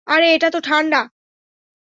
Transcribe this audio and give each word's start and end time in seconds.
আরে, 0.07 0.27
এটা 0.35 0.47
তো 0.51 0.59
ঠান্ডা! 0.61 0.97